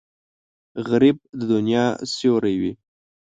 غریب 0.87 1.17
د 1.37 1.41
دنیا 1.51 1.85
سیوری 2.13 2.55
وي 2.61 2.73